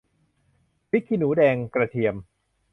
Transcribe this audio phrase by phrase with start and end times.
[0.89, 2.15] พริกขี้หนูแดง กระเทียม